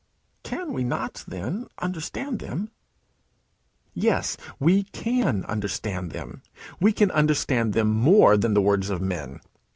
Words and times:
"Can 0.41 0.73
we 0.73 0.83
not, 0.83 1.23
then, 1.27 1.67
understand 1.77 2.39
them?" 2.39 2.71
Yes, 3.93 4.35
we 4.59 4.81
can 4.85 5.45
understand 5.45 6.11
them 6.11 6.41
we 6.79 6.91
can 6.91 7.11
understand 7.11 7.73
them 7.73 7.89
more 7.91 8.35
than 8.35 8.55
the 8.55 8.63
words 8.63 8.89
of 8.89 8.99
men. 8.99 9.41